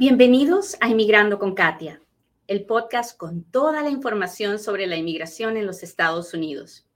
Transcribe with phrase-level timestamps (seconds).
[0.00, 2.00] Bienvenidos a Inmigrando con Katia,
[2.46, 6.86] el podcast con toda la información sobre la inmigración en los Estados Unidos.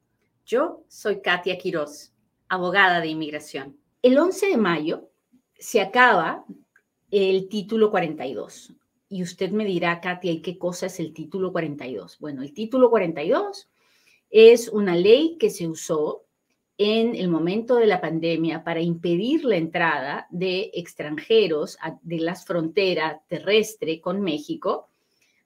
[0.47, 2.13] Yo soy Katia Quiroz,
[2.49, 3.77] abogada de inmigración.
[4.03, 5.11] El 11 de mayo
[5.59, 6.45] se acaba
[7.11, 8.73] el título 42.
[9.09, 12.21] Y usted me dirá, Katia, ¿y qué cosa es el título 42?
[12.21, 13.69] Bueno, el título 42
[14.31, 16.25] es una ley que se usó
[16.79, 23.21] en el momento de la pandemia para impedir la entrada de extranjeros de las fronteras
[23.29, 24.89] terrestre con México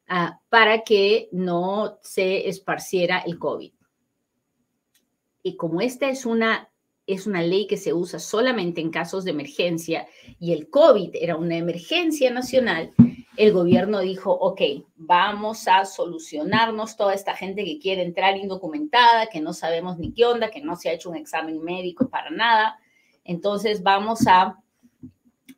[0.09, 3.73] ah, para que no se esparciera el COVID.
[5.43, 6.71] Y como esta es una,
[7.07, 10.09] es una ley que se usa solamente en casos de emergencia
[10.41, 12.93] y el COVID era una emergencia nacional,
[13.37, 14.61] el gobierno dijo, ok,
[14.97, 20.25] vamos a solucionarnos toda esta gente que quiere entrar indocumentada, que no sabemos ni qué
[20.25, 22.79] onda, que no se ha hecho un examen médico para nada.
[23.25, 24.59] Entonces vamos a,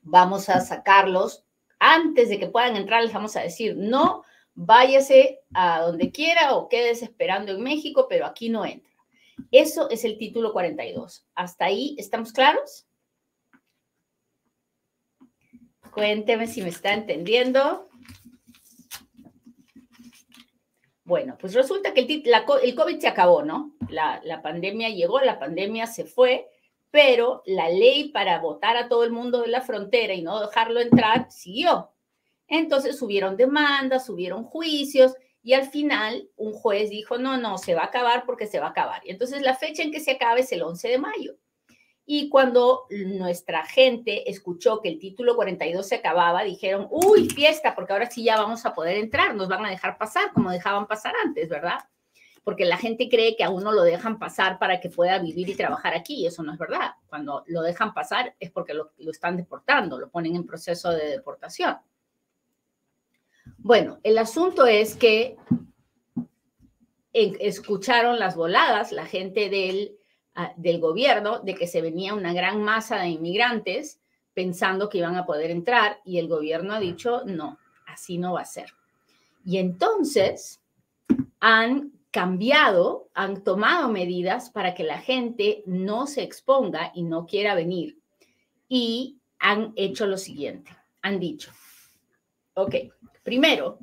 [0.03, 1.45] vamos a sacarlos.
[1.79, 4.25] Antes de que puedan entrar, les vamos a decir, no,
[4.55, 8.89] váyase a donde quiera o quédese esperando en México, pero aquí no entra.
[9.53, 11.25] Eso es el título 42.
[11.37, 12.88] ¿Hasta ahí estamos claros?
[15.93, 17.89] Cuénteme si me está entendiendo.
[21.09, 23.73] Bueno, pues resulta que el, COVID se acabó, ¿no?
[23.89, 26.51] La, pandemia llegó, la pandemia se fue,
[26.91, 30.81] pero la ley para votar a todo el mundo de la frontera y no dejarlo
[30.81, 31.93] entrar siguió.
[32.47, 37.85] Entonces subieron demandas, subieron juicios y al final un juez dijo, no, no, se va
[37.85, 39.01] a acabar porque se va a acabar.
[39.07, 41.37] Y entonces la fecha en que se acabe es el 11 de mayo.
[42.11, 47.93] Y cuando nuestra gente escuchó que el título 42 se acababa, dijeron, uy, fiesta, porque
[47.93, 51.13] ahora sí ya vamos a poder entrar, nos van a dejar pasar como dejaban pasar
[51.23, 51.81] antes, ¿verdad?
[52.45, 55.55] Porque la gente cree que a uno lo dejan pasar para que pueda vivir y
[55.55, 56.93] trabajar aquí, y eso no es verdad.
[57.11, 61.11] Cuando lo dejan pasar es porque lo, lo están deportando, lo ponen en proceso de
[61.11, 61.77] deportación.
[63.59, 65.37] Bueno, el asunto es que
[67.13, 69.98] escucharon las voladas, la gente del
[70.57, 74.01] del gobierno de que se venía una gran masa de inmigrantes
[74.35, 78.43] pensando que iban a poder entrar y el gobierno ha dicho, no, así no va
[78.43, 78.73] a ser.
[79.45, 80.61] Y entonces
[81.41, 87.55] han cambiado, han tomado medidas para que la gente no se exponga y no quiera
[87.55, 87.99] venir.
[88.69, 90.71] Y han hecho lo siguiente,
[91.03, 91.51] han dicho,
[92.55, 92.75] ok,
[93.23, 93.79] primero,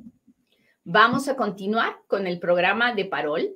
[0.84, 3.54] vamos a continuar con el programa de parol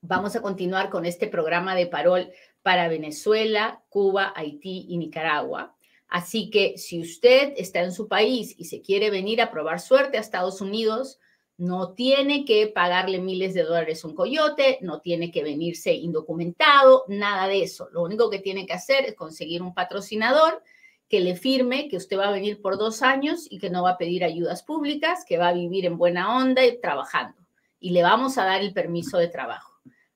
[0.00, 2.30] Vamos a continuar con este programa de parol
[2.62, 5.74] para Venezuela, Cuba, Haití y Nicaragua.
[6.08, 10.16] Así que si usted está en su país y se quiere venir a probar suerte
[10.16, 11.18] a Estados Unidos,
[11.56, 17.04] no tiene que pagarle miles de dólares a un coyote, no tiene que venirse indocumentado,
[17.08, 17.88] nada de eso.
[17.90, 20.62] Lo único que tiene que hacer es conseguir un patrocinador
[21.08, 23.90] que le firme que usted va a venir por dos años y que no va
[23.90, 27.40] a pedir ayudas públicas, que va a vivir en buena onda y trabajando.
[27.80, 29.67] Y le vamos a dar el permiso de trabajo.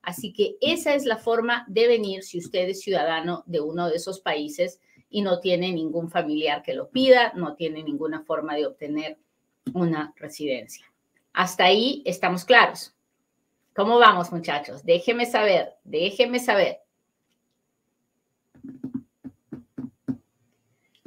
[0.02, 3.96] Así que esa es la forma de venir si usted es ciudadano de uno de
[3.96, 8.66] esos países y no tiene ningún familiar que lo pida, no tiene ninguna forma de
[8.66, 9.18] obtener
[9.74, 10.84] una residencia.
[11.32, 12.94] Hasta ahí estamos claros.
[13.74, 14.84] ¿Cómo vamos, muchachos?
[14.84, 16.80] Déjeme saber, déjeme saber.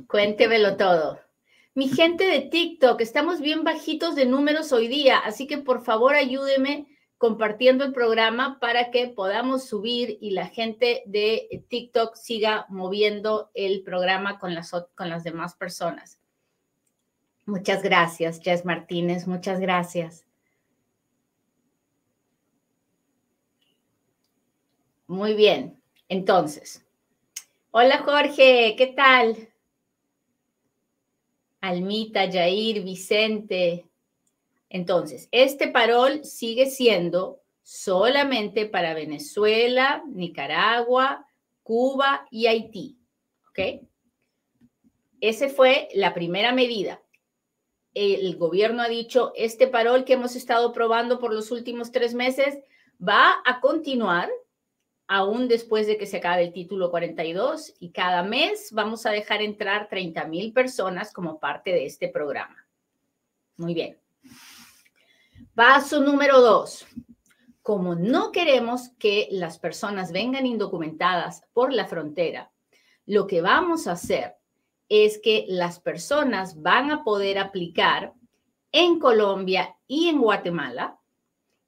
[0.08, 1.20] Cuéntemelo todo.
[1.74, 6.16] Mi gente de TikTok, estamos bien bajitos de números hoy día, así que por favor
[6.16, 13.52] ayúdeme compartiendo el programa para que podamos subir y la gente de TikTok siga moviendo
[13.53, 16.20] el programa con las, con las demás personas.
[17.46, 20.26] Muchas gracias, Jess Martínez, muchas gracias.
[25.08, 26.84] Muy bien, entonces.
[27.70, 29.50] Hola Jorge, ¿qué tal?
[31.62, 33.86] Almita, Jair, Vicente,
[34.75, 41.25] entonces, este parol sigue siendo solamente para Venezuela, Nicaragua,
[41.63, 42.97] Cuba y Haití.
[43.50, 43.88] ¿Ok?
[45.22, 47.02] Esa fue la primera medida.
[47.94, 52.59] El gobierno ha dicho, este parol que hemos estado probando por los últimos tres meses
[53.02, 54.29] va a continuar
[55.08, 59.41] aún después de que se acabe el título 42 y cada mes vamos a dejar
[59.41, 62.67] entrar 30 mil personas como parte de este programa.
[63.55, 63.97] Muy bien.
[65.55, 66.85] Paso número dos.
[67.61, 72.52] Como no queremos que las personas vengan indocumentadas por la frontera,
[73.05, 74.35] lo que vamos a hacer
[74.90, 78.13] es que las personas van a poder aplicar
[78.73, 80.99] en Colombia y en Guatemala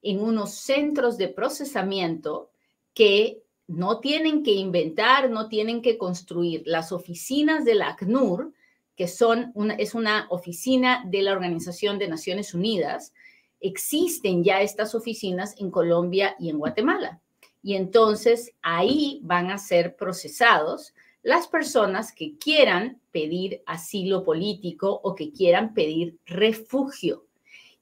[0.01, 2.51] en unos centros de procesamiento
[2.93, 6.61] que no tienen que inventar, no tienen que construir.
[6.65, 8.51] Las oficinas del ACNUR
[8.97, 13.13] que son es una oficina de la Organización de Naciones Unidas.
[13.59, 17.21] Existen ya estas oficinas en Colombia y en Guatemala.
[17.63, 20.93] Y entonces ahí van a ser procesados
[21.23, 27.25] las personas que quieran pedir asilo político o que quieran pedir refugio.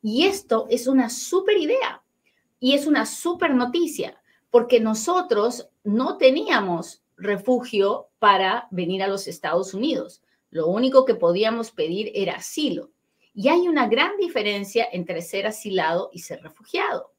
[0.02, 2.02] Y esto es una súper idea
[2.60, 4.20] y es una súper noticia,
[4.50, 10.24] porque nosotros no teníamos refugio para venir a los Estados Unidos.
[10.50, 12.92] Lo único que podíamos pedir era asilo.
[13.38, 17.12] Y hay una gran diferencia entre ser asilado y ser refugiado.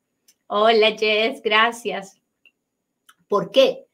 [0.46, 2.18] Hola Jess, gracias.
[3.28, 3.86] ¿Por qué?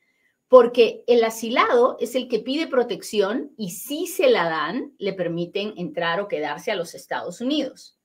[0.46, 5.74] Porque el asilado es el que pide protección y si se la dan, le permiten
[5.76, 7.98] entrar o quedarse a los Estados Unidos.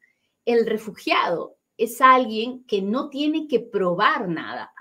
[0.45, 4.73] El refugiado es alguien que no tiene que probar nada,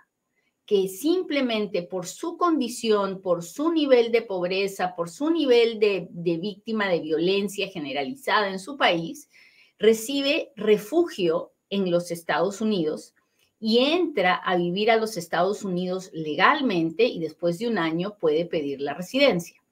[0.66, 6.88] que simplemente por su condición, por su nivel de pobreza, por su nivel de, víctima
[6.88, 9.30] de violencia generalizada en su país,
[9.78, 13.14] recibe refugio en los Estados Unidos
[13.60, 18.44] y entra a vivir a los Estados Unidos legalmente y después de un año puede
[18.44, 19.62] pedir la residencia.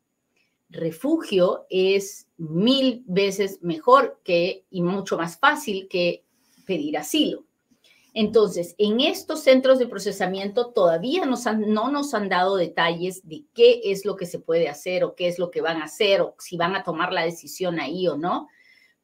[0.70, 6.24] Refugio es mil veces mejor que y mucho más fácil que
[6.64, 7.44] pedir asilo.
[8.16, 14.04] Entonces, en estos centros de procesamiento todavía no nos han dado detalles de qué es
[14.04, 16.56] lo que se puede hacer o qué es lo que van a hacer o si
[16.56, 18.46] van a tomar la decisión ahí o no,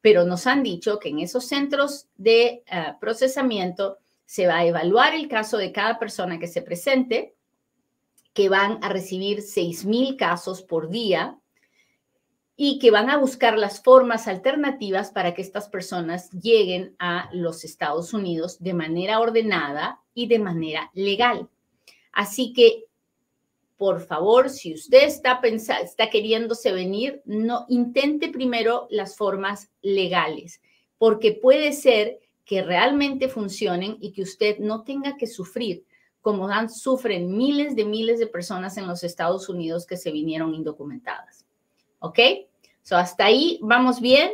[0.00, 5.12] pero nos han dicho que en esos centros de uh, procesamiento se va a evaluar
[5.16, 7.34] el caso de cada persona que se presente,
[8.32, 11.39] que van a recibir 6.000 casos por día
[12.62, 17.64] y que van a buscar las formas alternativas para que estas personas lleguen a los
[17.64, 21.48] Estados Unidos de manera ordenada y de manera legal.
[22.12, 22.84] Así que,
[23.78, 30.60] por favor, si usted está, pensando, está queriéndose venir, no intente primero las formas legales,
[30.98, 35.86] porque puede ser que realmente funcionen y que usted no tenga que sufrir
[36.20, 40.54] como dan, sufren miles de miles de personas en los Estados Unidos que se vinieron
[40.54, 41.46] indocumentadas.
[42.00, 42.18] ¿Ok?
[42.96, 44.32] Hasta ahí vamos bien.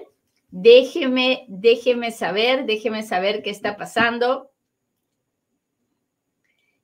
[0.51, 4.51] Déjeme, déjeme saber, déjeme saber qué está pasando.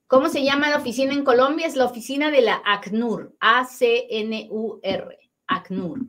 [0.07, 1.67] ¿Cómo se llama la oficina en Colombia?
[1.67, 6.01] Es la oficina de la ACNUR, A-C-N-U-R, ACNUR.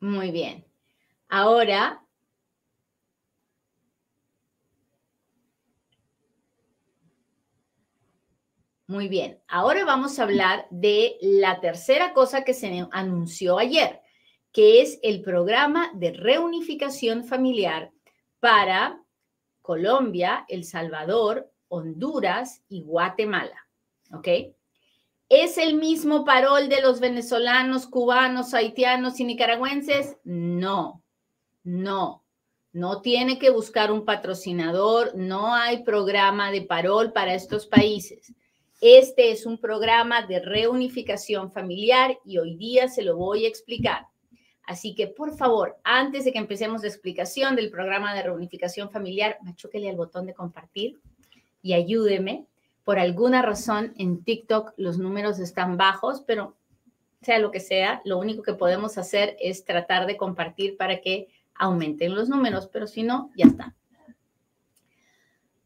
[0.00, 0.64] Muy bien.
[1.28, 2.04] Ahora,
[8.88, 9.38] muy bien.
[9.48, 14.00] Ahora vamos a hablar de la tercera cosa que se anunció ayer,
[14.50, 17.92] que es el programa de reunificación familiar
[18.40, 18.98] para
[19.60, 23.68] Colombia, El Salvador, Honduras y Guatemala.
[24.14, 24.28] ¿Ok?
[25.28, 30.16] ¿Es el mismo parol de los venezolanos, cubanos, haitianos y nicaragüenses?
[30.24, 31.04] No,
[31.62, 32.24] no.
[32.72, 38.32] No tiene que buscar un patrocinador, no hay programa de parol para estos países.
[38.80, 44.06] Este es un programa de reunificación familiar y hoy día se lo voy a explicar.
[44.62, 49.38] Así que, por favor, antes de que empecemos la explicación del programa de reunificación familiar,
[49.42, 51.00] machúquele al botón de compartir
[51.62, 52.46] y ayúdeme
[52.84, 56.56] por alguna razón en TikTok los números están bajos, pero
[57.20, 61.28] sea lo que sea, lo único que podemos hacer es tratar de compartir para que
[61.54, 63.74] aumenten los números, pero si no, ya está.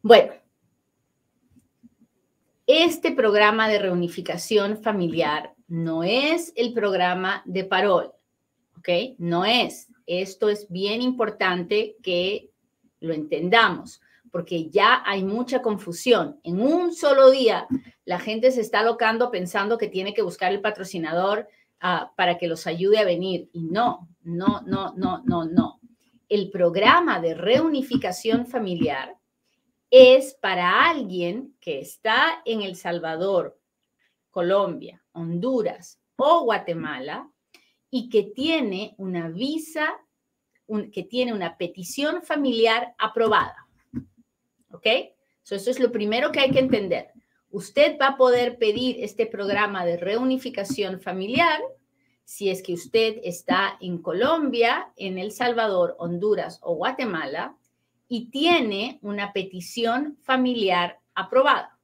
[0.01, 0.33] Bueno,
[2.67, 8.13] este programa de reunificación familiar no es el programa de parol,
[8.77, 9.15] ¿ok?
[9.17, 9.89] No es.
[10.05, 12.51] Esto es bien importante que
[12.99, 14.01] lo entendamos
[14.33, 16.39] porque ya hay mucha confusión.
[16.43, 17.67] En un solo día,
[18.03, 21.47] la gente se está locando pensando que tiene que buscar el patrocinador
[21.83, 23.49] uh, para que los ayude a venir.
[23.53, 25.79] Y no, no, no, no, no, no.
[26.29, 29.15] El programa de reunificación familiar
[29.95, 33.59] es para alguien que está en El Salvador,
[34.31, 37.29] Colombia, Honduras o Guatemala
[37.91, 39.93] y que tiene una visa,
[40.91, 43.67] que tiene una petición familiar aprobada.
[44.71, 44.87] ¿Ok?
[44.87, 47.11] eso es lo primero que hay que entender.
[47.51, 51.61] Usted va a poder pedir este programa de reunificación familiar
[52.23, 57.55] si es que usted está en Colombia, en El Salvador, Honduras o Guatemala
[58.13, 61.79] y tiene una petición familiar aprobada.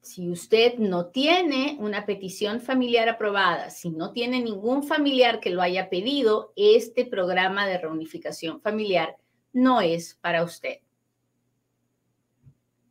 [0.00, 5.62] Si usted no tiene una petición familiar aprobada, si no tiene ningún familiar que lo
[5.62, 9.16] haya pedido, este programa de reunificación familiar
[9.52, 10.78] no es para usted.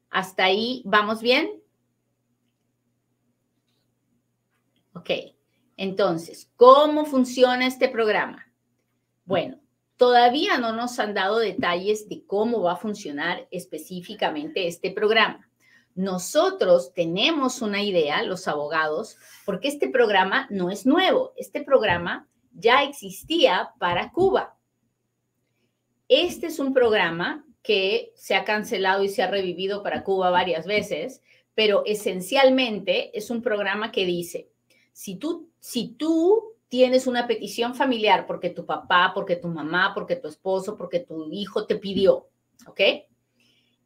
[0.09, 1.61] ¿Hasta ahí vamos bien?
[4.93, 5.09] Ok,
[5.75, 8.47] entonces, ¿cómo funciona este programa?
[9.25, 9.60] Bueno,
[10.01, 15.47] todavía no nos han dado detalles de cómo va a funcionar específicamente este programa.
[15.93, 19.15] Nosotros tenemos una idea, los abogados,
[19.45, 21.33] porque este programa no es nuevo.
[21.35, 24.57] Este programa ya existía para Cuba.
[26.07, 30.65] Este es un programa que se ha cancelado y se ha revivido para Cuba varias
[30.65, 31.21] veces,
[31.53, 34.49] pero esencialmente es un programa que dice,
[34.93, 40.15] si tú, si tú tienes una petición familiar porque tu papá, porque tu mamá, porque
[40.15, 42.29] tu esposo, porque tu hijo te pidió,
[42.65, 42.79] ¿ok?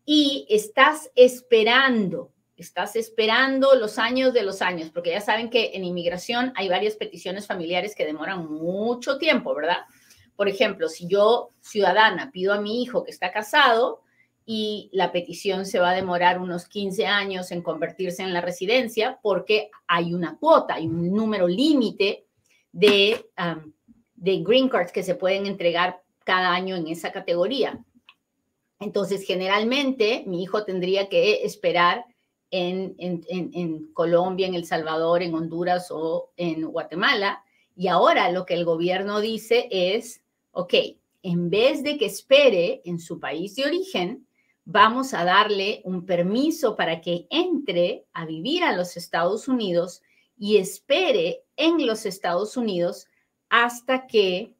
[0.05, 5.83] Y estás esperando, estás esperando los años de los años, porque ya saben que en
[5.83, 9.79] inmigración hay varias peticiones familiares que demoran mucho tiempo, ¿verdad?
[10.35, 14.03] Por ejemplo, si yo, ciudadana, pido a mi hijo que está casado
[14.45, 19.17] y la petición se va a demorar unos 15 años en convertirse en la residencia
[19.23, 22.24] porque hay una cuota, hay un número límite
[22.75, 23.25] de,
[24.15, 27.81] de green cards que se pueden entregar cada año en esa categoría.
[28.81, 32.05] Entonces, generalmente, mi hijo tendría que esperar
[32.51, 37.43] en, en, en, Colombia, en El Salvador, en Honduras o en Guatemala.
[37.77, 40.73] Y ahora lo que el gobierno dice es, ok,
[41.23, 44.27] en vez de que espere en su país de origen,
[44.65, 50.01] vamos a darle un permiso para que entre a vivir a los Estados Unidos
[50.37, 53.07] y espere en los Estados Unidos
[53.49, 54.55] hasta que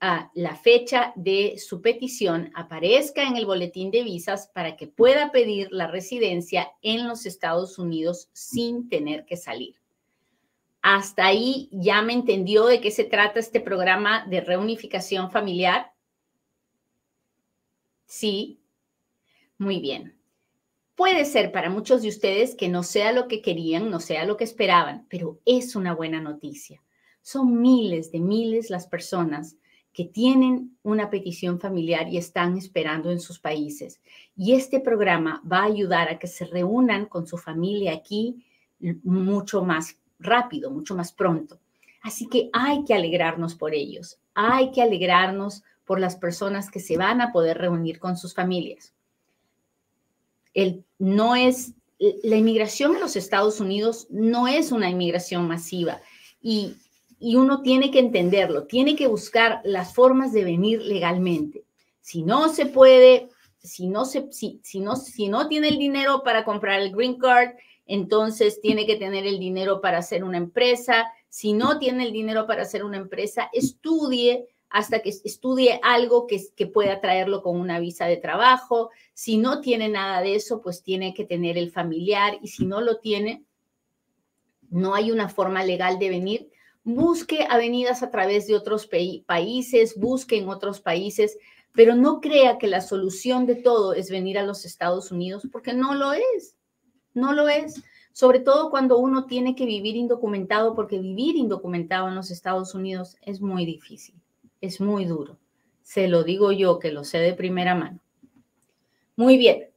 [0.00, 5.30] ah, la fecha de su petición aparezca en el boletín de visas para que pueda
[5.30, 9.76] pedir la residencia en los Estados Unidos sin tener que salir.
[10.80, 15.92] Hasta ahí ya me entendió de qué se trata este programa de reunificación familiar.
[18.06, 18.60] Sí,
[19.58, 20.21] muy bien.
[20.94, 24.36] Puede ser para muchos de ustedes que no sea lo que querían, no sea lo
[24.36, 26.82] que esperaban, pero es una buena noticia.
[27.22, 29.56] Son miles de miles las personas
[29.92, 34.00] que tienen una petición familiar y están esperando en sus países.
[34.36, 38.44] Y este programa va a ayudar a que se reúnan con su familia aquí
[39.02, 41.60] mucho más rápido, mucho más pronto.
[42.02, 46.96] Así que hay que alegrarnos por ellos, hay que alegrarnos por las personas que se
[46.96, 48.92] van a poder reunir con sus familias.
[50.54, 56.00] El, no es, la inmigración en los Estados Unidos no es una inmigración masiva
[56.40, 56.74] y,
[57.18, 61.64] y uno tiene que entenderlo, tiene que buscar las formas de venir legalmente.
[62.00, 63.28] Si no se puede,
[63.62, 67.18] si no, se, si, si no, si no tiene el dinero para comprar el green
[67.18, 67.50] card,
[67.86, 71.12] entonces tiene que tener el dinero para hacer una empresa.
[71.28, 76.66] Si no tiene el dinero para hacer una empresa, estudie hasta que estudie algo que,
[76.66, 78.90] pueda traerlo con una visa de trabajo.
[79.12, 82.80] Si no tiene nada de eso, pues tiene que tener el familiar y si no
[82.80, 83.44] lo tiene,
[84.70, 86.50] no hay una forma legal de venir.
[86.84, 88.88] Busque avenidas a través de otros
[89.26, 91.36] países, busque en otros países,
[91.74, 95.74] pero no crea que la solución de todo es venir a los Estados Unidos, porque
[95.74, 96.56] no lo es.
[97.12, 97.82] No lo es.
[98.14, 103.16] Sobre todo cuando uno tiene que vivir indocumentado, porque vivir indocumentado en los Estados Unidos
[103.20, 104.21] es muy difícil,
[104.62, 105.38] es muy duro.
[105.82, 108.00] Se lo digo yo, que lo sé de primera mano.
[109.16, 109.68] Muy bien.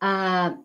[0.00, 0.60] Ah,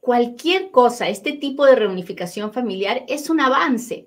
[0.00, 4.06] cualquier cosa, este tipo de reunificación familiar es un avance,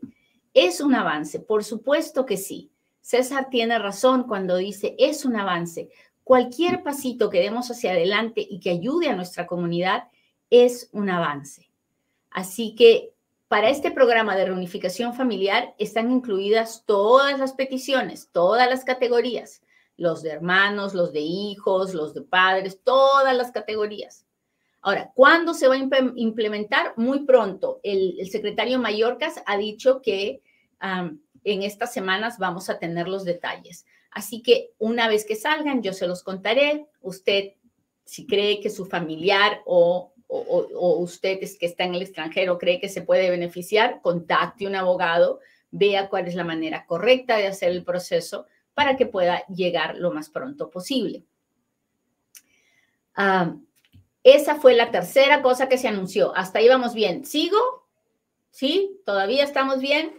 [0.56, 2.72] es un avance, por supuesto que sí.
[3.02, 5.92] César tiene razón cuando dice es un avance,
[6.26, 10.06] Cualquier pasito que demos hacia adelante y que ayude a nuestra comunidad
[10.50, 11.70] es un avance.
[12.32, 13.14] Así que
[13.48, 19.62] para este programa de reunificación familiar están incluidas todas las peticiones, todas las categorías,
[19.98, 24.26] los de hermanos, los de hijos, los de padres, todas las categorías.
[24.82, 26.94] Ahora, ¿cuándo se va a implementar?
[26.96, 27.80] Muy pronto.
[27.82, 30.42] El, secretario Mallorcas ha dicho que
[30.80, 33.86] en estas semanas vamos a tener los detalles.
[34.12, 36.88] Así que una vez que salgan, yo se los contaré.
[37.02, 37.54] Usted,
[38.04, 39.62] si cree que su familiar
[40.28, 44.76] o, usted es que está en el extranjero cree que se puede beneficiar, contacte un
[44.76, 45.40] abogado,
[45.72, 50.12] vea cuál es la manera correcta de hacer el proceso para que pueda llegar lo
[50.12, 51.24] más pronto posible.
[53.16, 53.56] Ah,
[54.24, 56.36] esa fue la tercera cosa que se anunció.
[56.36, 57.26] Hasta ahí vamos bien.
[57.26, 57.88] ¿Sigo?
[58.50, 59.00] ¿Sí?
[59.06, 60.14] ¿Todavía estamos bien?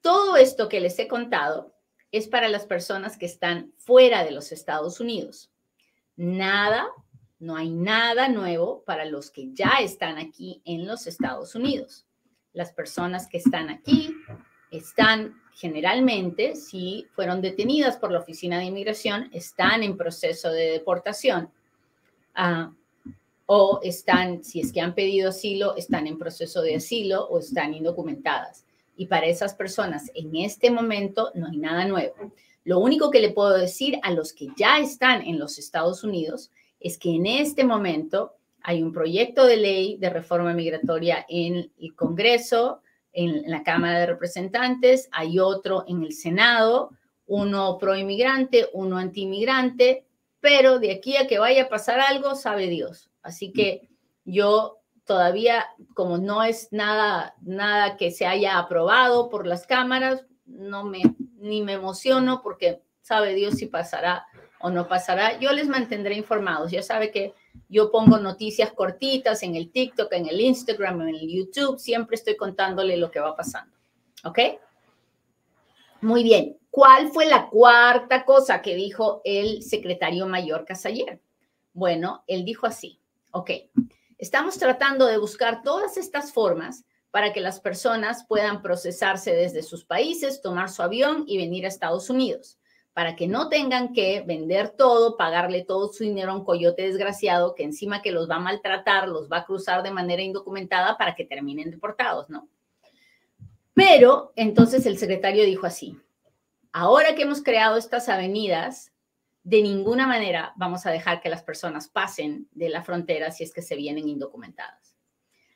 [0.00, 1.77] Todo esto que les he contado
[2.12, 5.50] es para las personas que están fuera de los Estados Unidos.
[6.16, 6.88] Nada,
[7.38, 12.06] no hay nada nuevo para los que ya están aquí en los Estados Unidos.
[12.52, 14.14] Las personas que están aquí
[14.70, 21.50] están generalmente, si fueron detenidas por la Oficina de Inmigración, están en proceso de deportación.
[22.34, 22.72] Ah,
[23.50, 27.72] o están, si es que han pedido asilo, están en proceso de asilo o están
[27.72, 28.66] indocumentadas.
[28.98, 32.14] Y para esas personas, en este momento, no hay nada nuevo.
[32.64, 36.50] Lo único que le puedo decir a los que ya están en los Estados Unidos
[36.80, 41.94] es que en este momento hay un proyecto de ley de reforma migratoria en el
[41.94, 46.90] Congreso, en la Cámara de Representantes, hay otro en el Senado,
[47.26, 50.06] uno pro inmigrante, uno anti inmigrante,
[50.40, 53.10] pero de aquí a que vaya a pasar algo, sabe Dios.
[53.22, 53.88] Así que
[54.24, 54.77] yo
[55.08, 61.00] todavía, como no es nada, nada que se haya aprobado por las cámaras, no me,
[61.38, 64.26] ni me emociono porque sabe Dios si pasará
[64.60, 65.40] o no pasará.
[65.40, 66.70] Yo les mantendré informados.
[66.70, 67.34] Ya sabe que
[67.70, 71.78] yo pongo noticias cortitas en el TikTok, en el Instagram, en el YouTube.
[71.78, 73.74] Siempre estoy contándole lo que va pasando.
[74.24, 74.38] ¿Ok?
[76.02, 76.58] Muy bien.
[76.70, 81.20] ¿Cuál fue la cuarta cosa que dijo el secretario mayor Casayer?
[81.72, 83.00] Bueno, él dijo así.
[83.30, 83.50] Ok.
[84.18, 89.84] Estamos tratando de buscar todas estas formas para que las personas puedan procesarse desde sus
[89.84, 92.58] países, tomar su avión y venir a Estados Unidos
[92.98, 97.54] para que no tengan que vender todo, pagarle todo su dinero a un coyote desgraciado
[97.54, 101.14] que encima que los va a maltratar, los va a cruzar de manera indocumentada para
[101.14, 102.48] que terminen deportados, ¿no?
[103.72, 105.96] Pero entonces el secretario dijo así,
[106.72, 108.90] ahora que hemos creado estas avenidas,
[109.48, 113.54] de ninguna manera vamos a dejar que las personas pasen de la frontera si es
[113.54, 114.94] que se vienen indocumentadas.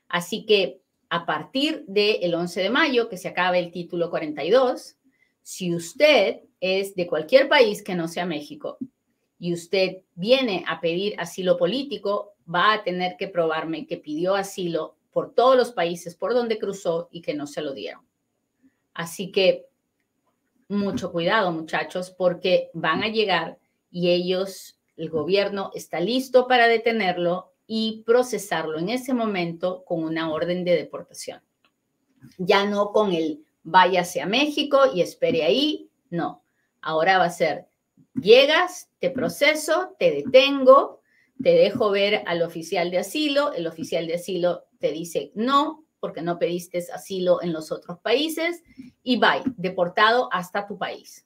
[0.09, 0.81] Así que
[1.11, 4.97] a partir del 11 de mayo, que se acabe el título 42,
[5.43, 8.79] si usted es de cualquier país que no sea México
[9.39, 14.97] y usted viene a pedir asilo político, va a tener que probarme que pidió asilo
[15.11, 18.01] por todos los países por donde cruzó y que no se lo dieron.
[18.95, 19.67] Así que
[20.69, 23.59] mucho cuidado, muchachos, porque van a llegar
[23.93, 30.33] y ellos, el gobierno está listo para detenerlo y procesarlo en ese momento con una
[30.33, 31.40] orden de deportación.
[32.38, 36.43] Ya no con el váyase a México y espere ahí, no,
[36.83, 37.69] Ahora va a ser,
[38.21, 41.01] llegas, te proceso, te detengo,
[41.40, 46.23] te dejo ver al oficial de asilo, el oficial de asilo te dice no, porque
[46.23, 48.64] no pediste asilo en los otros países,
[49.05, 51.25] y bye, deportado hasta tu país.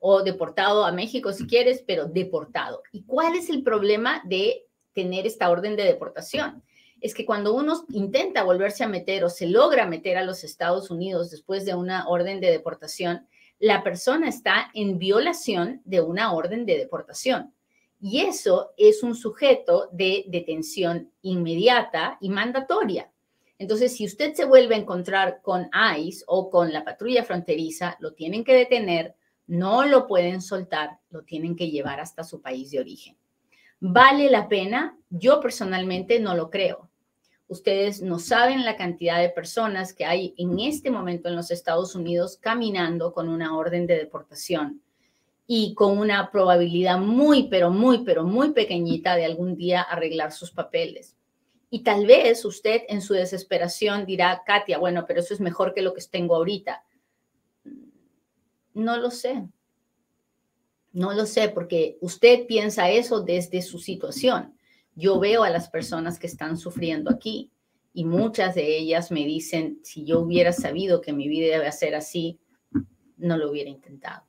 [0.00, 2.82] O deportado a México si quieres, pero deportado.
[2.92, 6.62] ¿Y cuál es el problema de tener esta orden de deportación?
[7.00, 10.90] Es que cuando uno intenta volverse a meter o se logra meter a los Estados
[10.90, 13.26] Unidos después de una orden de deportación,
[13.58, 17.54] la persona está en violación de una orden de deportación.
[18.00, 23.10] Y eso es un sujeto de detención inmediata y mandatoria.
[23.58, 28.14] Entonces, si usted se vuelve a encontrar con ICE o con la patrulla fronteriza, lo
[28.14, 29.14] tienen que detener,
[29.50, 33.16] no lo pueden soltar, lo tienen que llevar hasta su país de origen.
[33.80, 34.96] ¿Vale la pena?
[35.10, 36.88] Yo personalmente no lo creo.
[37.48, 41.96] Ustedes no saben la cantidad de personas que hay en este momento en los Estados
[41.96, 44.82] Unidos caminando con una orden de deportación
[45.48, 50.52] y con una probabilidad muy, pero muy, pero muy pequeñita de algún día arreglar sus
[50.52, 51.16] papeles.
[51.70, 55.82] Y tal vez usted en su desesperación dirá, Katia, bueno, pero eso es mejor que
[55.82, 56.84] lo que tengo ahorita.
[58.84, 59.46] No lo sé.
[60.92, 64.54] No lo sé porque usted piensa eso desde su situación
[64.94, 67.50] yo veo a las personas que están sufriendo aquí
[67.92, 71.94] y muchas de ellas me dicen, si yo hubiera sabido que mi vida debe ser
[71.94, 72.38] así,
[73.16, 74.24] no lo hubiera intentado.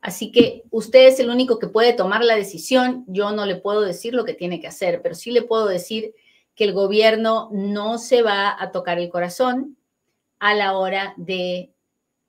[0.00, 3.04] Así que usted es el único que puede tomar la decisión.
[3.06, 6.14] Yo no le puedo decir lo que tiene que hacer, pero sí le puedo decir
[6.54, 9.78] que el gobierno no se va a tocar el corazón
[10.38, 11.72] a la hora de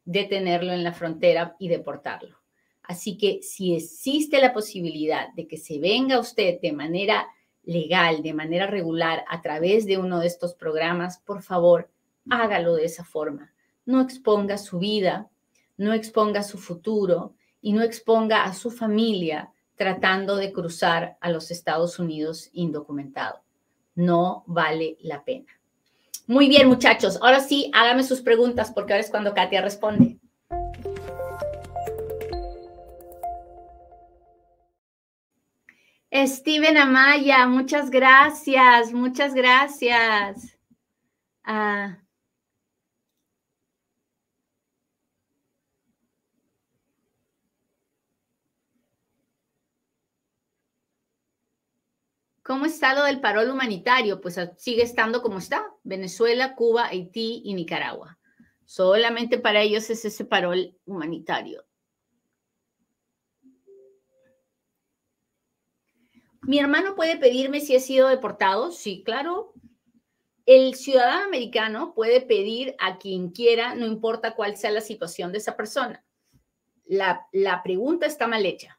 [0.06, 2.38] detenerlo en la frontera y deportarlo.
[2.84, 7.28] Así que si existe la posibilidad de que se venga usted de manera
[7.64, 11.90] legal, de manera regular, a través de uno de estos programas, por favor,
[12.30, 13.54] hágalo de esa forma.
[13.86, 15.30] No exponga su vida,
[15.78, 21.52] no exponga su futuro y no exponga a su familia tratando de cruzar a los
[21.52, 23.42] Estados Unidos indocumentado.
[23.96, 25.48] No vale la pena.
[26.28, 27.20] Muy bien, muchachos.
[27.22, 30.18] Ahora sí, hágame sus preguntas porque ahora es cuando Katia responde.
[36.12, 40.58] Steven Amaya, muchas gracias, muchas gracias.
[41.44, 42.05] Ah.
[52.46, 54.22] ¿Cómo está lo del parol humanitario?
[54.22, 58.20] Pues ah, sigue estando como está, Venezuela, Cuba, Haití y Nicaragua.
[58.66, 61.66] Solamente para ellos es ese parol humanitario.
[66.44, 68.72] Mi hermano puede pedirme si he sido deportado.
[68.72, 69.54] Sí, claro.
[70.46, 75.40] El ciudadano americano puede pedir a quien quiera, no importa cuál sea la situación de
[75.40, 76.06] esa persona.
[76.86, 78.75] La, la pregunta está mal hecha,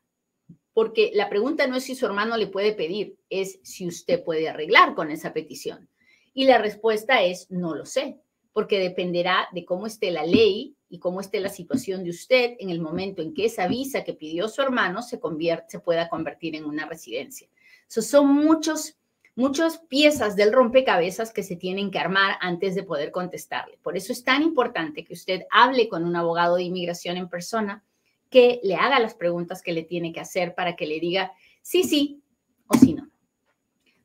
[0.76, 4.46] porque la pregunta no es si su hermano le puede pedir, es si usted puede
[4.46, 5.88] arreglar con esa petición.
[6.34, 8.20] Y la respuesta es no lo sé,
[8.52, 12.68] porque dependerá de cómo esté la ley y cómo esté la situación de usted en
[12.68, 16.84] el momento en que esa visa que pidió su hermano se, pueda convertir en una
[16.84, 17.48] residencia.
[17.88, 18.98] son muchos,
[19.34, 23.78] muchas piezas del rompecabezas que se tienen que armar antes de poder contestarle.
[23.78, 27.82] Por eso es tan importante que usted hable con un abogado de inmigración en persona,
[28.30, 31.84] que le haga las preguntas que le tiene que hacer para que le diga sí,
[31.84, 32.22] sí
[32.66, 33.08] o sí, no.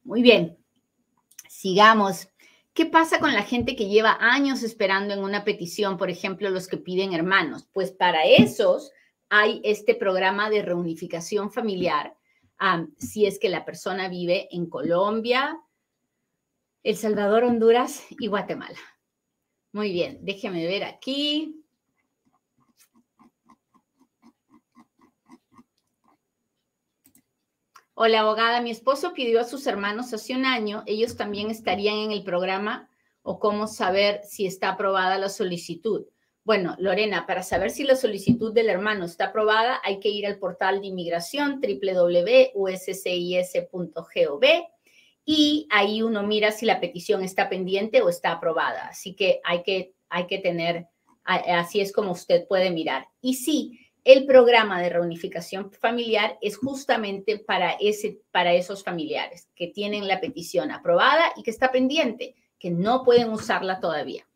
[0.04, 0.58] Muy bien,
[1.50, 2.28] sigamos.
[2.74, 6.68] ¿Qué pasa con la gente que lleva años esperando en una petición, por ejemplo, los
[6.68, 7.68] que piden hermanos?
[7.74, 8.92] Pues para esos
[9.30, 12.16] hay este programa de reunificación familiar,
[12.98, 15.60] si es que la persona vive en Colombia,
[16.84, 18.80] El Salvador, Honduras y Guatemala.
[19.74, 21.61] Muy bien, déjeme ver aquí.
[28.04, 32.12] Hola, abogada, mi esposo pidió a sus hermanos hace un año, ellos también estarían en
[32.12, 32.90] el programa
[33.22, 36.08] o cómo saber si está aprobada la solicitud.
[36.44, 40.40] Bueno, Lorena, para saber si la solicitud del hermano está aprobada, hay que ir al
[40.40, 42.56] portal de inmigración www.uscis.gov
[45.24, 48.88] y ahí uno mira si la petición está pendiente o está aprobada.
[48.88, 50.88] Así que hay que, hay que tener,
[51.24, 53.10] así es como usted puede mirar.
[53.22, 59.68] Y sí, el programa de reunificación familiar es justamente para, ese, para esos familiares que
[59.68, 64.28] tienen la petición aprobada y que está pendiente, que no pueden usarla todavía.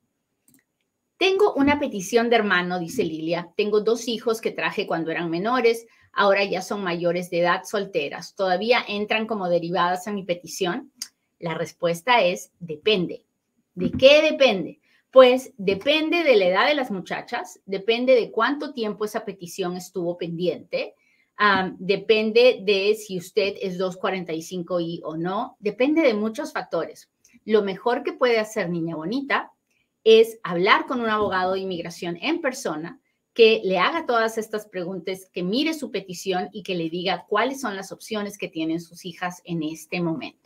[1.18, 3.50] Tengo una petición de hermano, dice Lilia.
[3.56, 8.36] Tengo dos hijos que traje cuando eran menores, ahora ya son mayores de edad solteras.
[8.36, 10.92] ¿Todavía entran como derivadas a mi petición?
[11.40, 13.26] La respuesta es depende.
[13.74, 14.80] ¿De qué depende?
[15.16, 20.18] Pues depende de la edad de las muchachas, depende de cuánto tiempo esa petición estuvo
[20.18, 20.94] pendiente,
[21.78, 27.10] depende de si usted es 245i o no, depende de muchos factores.
[27.46, 29.54] Lo mejor que puede hacer Niña Bonita
[30.04, 33.00] es hablar con un abogado de inmigración en persona
[33.34, 37.62] que le haga todas estas preguntas, que mire su petición y que le diga cuáles
[37.62, 40.45] son las opciones que tienen sus hijas en este momento.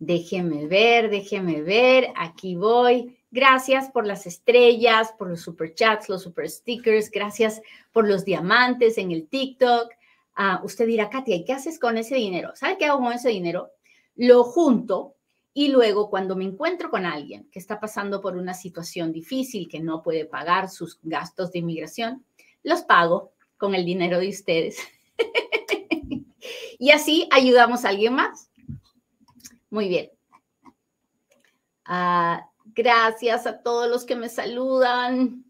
[0.00, 3.18] Déjeme ver, déjeme ver, aquí voy.
[3.30, 7.60] Gracias por las estrellas, por los super chats, los super stickers, gracias
[7.92, 9.92] por los diamantes en el TikTok.
[10.34, 12.52] Ah, usted dirá, Katia, ¿y qué haces con ese dinero?
[12.54, 13.72] ¿Sabe qué hago con ese dinero?
[14.16, 15.16] Lo junto
[15.52, 19.80] y luego cuando me encuentro con alguien que está pasando por una situación difícil, que
[19.80, 22.24] no puede pagar sus gastos de inmigración,
[22.62, 24.78] los pago con el dinero de ustedes.
[26.78, 28.49] y así ayudamos a alguien más.
[29.70, 30.10] Muy bien.
[31.84, 35.44] Ah, gracias a todos los que me saludan.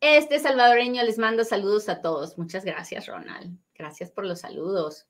[0.00, 2.36] Este salvadoreño les manda saludos a todos.
[2.36, 3.56] Muchas gracias, Ronald.
[3.74, 5.06] Gracias por los saludos.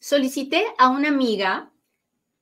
[0.00, 1.70] Solicité a una amiga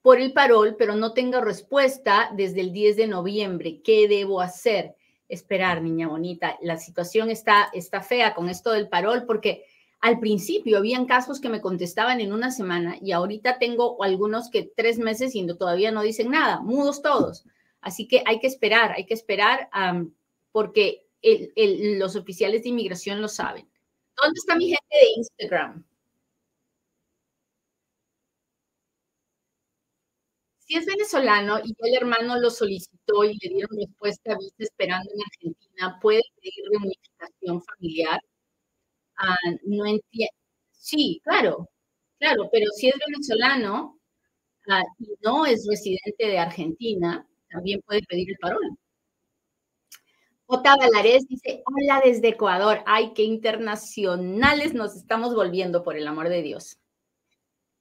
[0.03, 3.81] por el parol, pero no tengo respuesta desde el 10 de noviembre.
[3.83, 4.95] ¿Qué debo hacer?
[5.29, 6.57] Esperar, niña bonita.
[6.61, 9.65] La situación está, está fea con esto del parol porque
[10.01, 14.71] al principio habían casos que me contestaban en una semana y ahorita tengo algunos que
[14.77, 17.45] tres meses y todavía no dicen nada, mudos todos.
[17.81, 19.69] Así que hay que esperar, hay que esperar
[20.53, 21.07] porque
[21.57, 23.69] los oficiales de inmigración lo saben.
[24.23, 25.85] ¿Dónde está mi gente de Instagram?
[30.59, 35.21] Si es venezolano y el hermano lo solicitó y le dieron respuesta vista esperando en
[35.23, 38.21] Argentina, puede pedir reunificación familiar.
[39.19, 40.33] Ah, no entiendo.
[40.73, 41.69] Sí, claro,
[42.19, 43.99] claro, pero si es venezolano
[44.71, 48.79] ah, y no es residente de Argentina, también puede pedir el parol.
[50.49, 50.77] J.
[50.77, 52.83] Valares dice, hola desde Ecuador.
[52.87, 56.79] Ay, qué internacionales nos estamos volviendo, por el amor de Dios.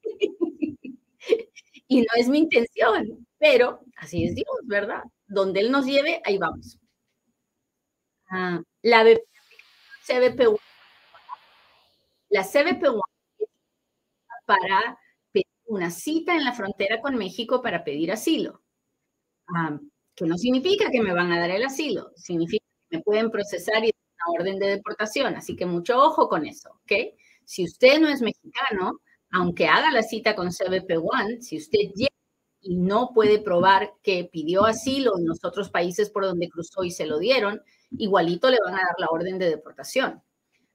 [1.88, 5.04] y no es mi intención, pero así es Dios, ¿verdad?
[5.28, 6.80] Donde Él nos lleve, ahí vamos.
[8.30, 9.04] Ah, la
[10.08, 10.58] CBP
[12.36, 12.84] la CBP
[14.46, 15.00] para
[15.32, 18.62] pedir una cita en la frontera con México para pedir asilo.
[19.48, 19.80] Ah,
[20.14, 23.86] que no significa que me van a dar el asilo, significa que me pueden procesar
[23.86, 25.36] y dar una orden de deportación.
[25.36, 27.16] Así que mucho ojo con eso, ¿ok?
[27.46, 29.00] Si usted no es mexicano,
[29.32, 32.10] aunque haga la cita con CBP One, si usted llega
[32.60, 36.92] y no puede probar que pidió asilo en los otros países por donde cruzó y
[36.92, 40.22] se lo dieron, igualito le van a dar la orden de deportación.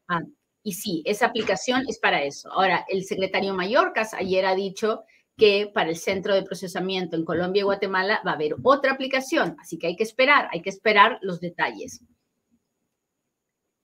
[0.08, 0.22] Ah,
[0.62, 2.52] y sí, esa aplicación es para eso.
[2.52, 5.04] Ahora, el secretario Mallorcas ayer ha dicho
[5.36, 9.56] que para el centro de procesamiento en Colombia y Guatemala va a haber otra aplicación,
[9.58, 12.02] así que hay que esperar, hay que esperar los detalles.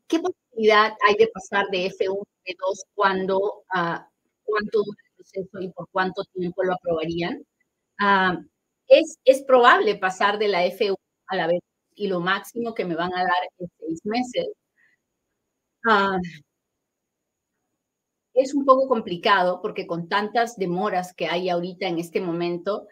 [0.09, 3.99] ¿Qué posibilidad hay de pasar de F1 a F2 cuando, uh,
[4.45, 7.43] cuánto dura el proceso y por cuánto tiempo lo aprobarían?
[8.01, 8.45] Uh,
[8.89, 10.97] es, es probable pasar de la F1
[11.29, 11.59] a la B
[11.95, 14.47] y lo máximo que me van a dar es seis meses.
[15.85, 16.19] Uh,
[18.37, 22.87] es un poco complicado porque con tantas demoras que hay ahorita en este momento,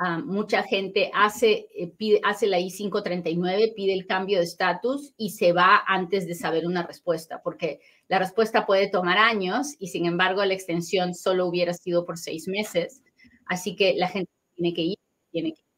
[0.00, 5.30] uh, mucha gente hace, eh, pide, hace la I-539, pide el cambio de estatus y
[5.30, 10.04] se va antes de saber una respuesta, porque la respuesta puede tomar años y sin
[10.06, 13.02] embargo la extensión solo hubiera sido por seis meses.
[13.46, 14.98] Así que la gente tiene que ir,
[15.30, 15.68] tiene que ir.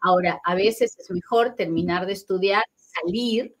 [0.00, 3.54] Ahora, a veces es mejor terminar de estudiar, salir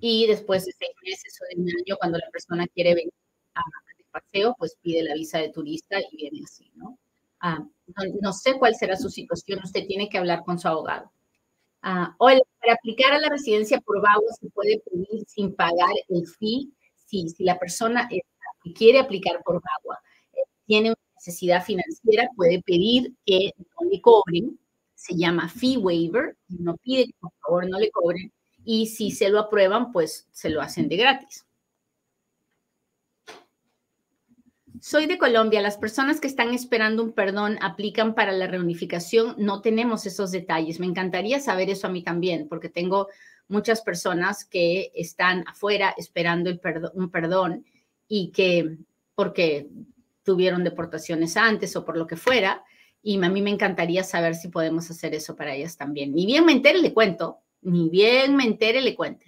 [0.00, 3.12] y después de seis meses o de un año, cuando la persona quiere venir
[3.54, 3.60] a
[4.12, 6.98] paseo, pues pide la visa de turista y viene así, ¿no?
[7.40, 7.64] Ah,
[8.20, 11.10] no, sé cuál será su situación, usted tiene que hablar con su abogado.
[11.82, 12.26] Ah, o
[12.60, 16.70] para aplicar a la residencia por vago se puede pedir sin pagar el fee.
[16.94, 18.08] Sí, si la persona
[18.76, 19.98] quiere aplicar por vago
[20.32, 24.58] eh, tiene una necesidad financiera, puede pedir que no le cobren,
[24.94, 28.32] se llama fee waiver, no pide que por favor no le cobren,
[28.64, 31.44] y si se lo aprueban, pues se lo hacen de gratis.
[34.82, 35.62] Soy de Colombia.
[35.62, 39.36] Las personas que están esperando un perdón aplican para la reunificación.
[39.38, 40.80] No tenemos esos detalles.
[40.80, 43.06] Me encantaría saber eso a mí también, porque tengo
[43.46, 46.50] muchas personas que están afuera esperando
[46.94, 47.64] un perdón
[48.08, 48.76] y que
[49.14, 49.68] porque
[50.24, 52.64] tuvieron deportaciones antes o por lo que fuera.
[53.04, 56.12] Y a mí me encantaría saber si podemos hacer eso para ellas también.
[56.12, 57.38] Ni bien me entere, le cuento.
[57.60, 59.26] Ni bien me entere, le cuento.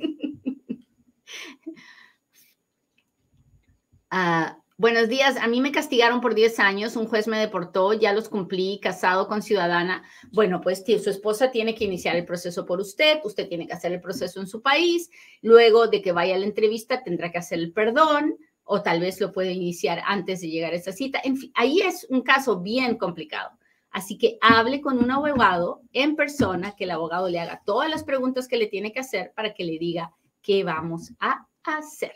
[4.13, 8.13] Uh, buenos días, a mí me castigaron por 10 años, un juez me deportó, ya
[8.13, 10.03] los cumplí, casado con ciudadana.
[10.33, 13.91] Bueno, pues su esposa tiene que iniciar el proceso por usted, usted tiene que hacer
[13.91, 15.09] el proceso en su país,
[15.41, 19.19] luego de que vaya a la entrevista tendrá que hacer el perdón o tal vez
[19.19, 21.19] lo puede iniciar antes de llegar a esa cita.
[21.25, 23.53] En fin, ahí es un caso bien complicado.
[23.91, 28.05] Así que hable con un abogado en persona, que el abogado le haga todas las
[28.05, 32.13] preguntas que le tiene que hacer para que le diga qué vamos a hacer.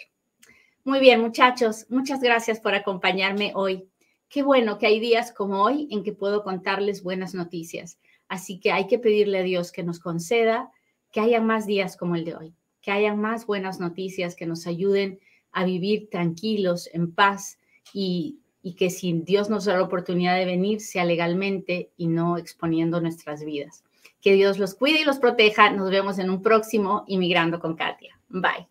[0.86, 3.88] Muy bien, muchachos, muchas gracias por acompañarme hoy.
[4.28, 7.98] Qué bueno que hay días como hoy en que puedo contarles buenas noticias.
[8.28, 10.70] Así que hay que pedirle a Dios que nos conceda
[11.10, 14.68] que haya más días como el de hoy, que haya más buenas noticias que nos
[14.68, 15.18] ayuden
[15.50, 17.58] a vivir tranquilos, en paz
[17.92, 18.38] y,
[18.78, 23.44] que si Dios nos da la oportunidad de venir, sea legalmente y no exponiendo nuestras
[23.44, 23.82] vidas.
[24.20, 25.68] Que Dios los cuide y los proteja.
[25.70, 28.20] Nos vemos en un próximo Inmigrando con Katia.
[28.28, 28.68] Bye.